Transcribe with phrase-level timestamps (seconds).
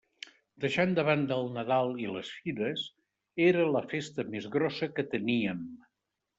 [0.63, 2.87] Deixant de banda el Nadal i les Fires,
[3.51, 5.65] era la festa més grossa que teníem.